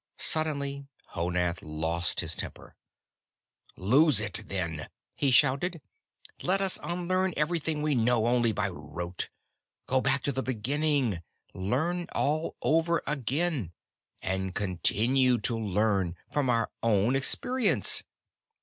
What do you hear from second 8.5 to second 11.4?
by rote, go back to the beginning,